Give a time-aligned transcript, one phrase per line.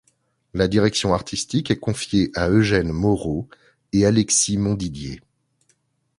[0.55, 3.47] La direction artistique est confiée à Eugène Moreau
[3.93, 5.21] et Alexis Montdidier.